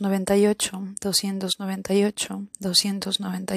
[0.00, 3.56] noventa y ocho, doscientos noventa y ocho, doscientos noventa